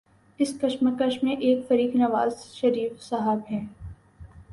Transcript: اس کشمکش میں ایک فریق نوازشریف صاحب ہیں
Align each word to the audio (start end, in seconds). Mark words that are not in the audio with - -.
اس 0.39 0.53
کشمکش 0.61 1.17
میں 1.23 1.35
ایک 1.35 1.59
فریق 1.67 1.95
نوازشریف 1.95 3.01
صاحب 3.01 3.39
ہیں 3.51 3.65